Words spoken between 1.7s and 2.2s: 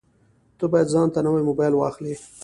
واخلې